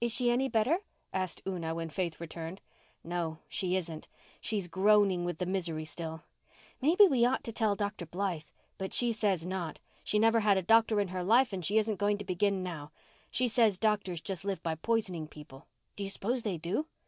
"Is 0.00 0.12
she 0.12 0.30
any 0.30 0.48
better?" 0.48 0.78
asked 1.12 1.42
Una, 1.44 1.74
when 1.74 1.90
Faith 1.90 2.20
returned. 2.20 2.60
"No, 3.02 3.40
she 3.48 3.74
isn't. 3.74 4.06
She's 4.40 4.68
groaning 4.68 5.24
with 5.24 5.38
the 5.38 5.46
misery 5.46 5.84
still. 5.84 6.22
Maybe 6.80 7.06
we 7.08 7.24
ought 7.24 7.42
to 7.42 7.50
tell 7.50 7.74
Dr. 7.74 8.06
Blythe. 8.06 8.46
But 8.78 8.92
she 8.94 9.10
says 9.10 9.44
not—she 9.48 10.16
never 10.16 10.38
had 10.38 10.58
a 10.58 10.62
doctor 10.62 11.00
in 11.00 11.08
her 11.08 11.24
life 11.24 11.52
and 11.52 11.64
she 11.64 11.76
isn't 11.76 11.96
going 11.98 12.18
to 12.18 12.24
begin 12.24 12.62
now. 12.62 12.92
She 13.32 13.48
says 13.48 13.78
doctors 13.78 14.20
just 14.20 14.44
live 14.44 14.62
by 14.62 14.76
poisoning 14.76 15.26
people. 15.26 15.66
Do 15.96 16.04
you 16.04 16.10
suppose 16.10 16.44
they 16.44 16.56
do?" 16.58 16.86